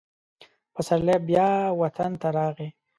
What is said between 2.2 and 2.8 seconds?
ته راغی.